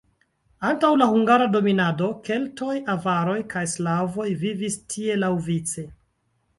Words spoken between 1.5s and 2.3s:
dominado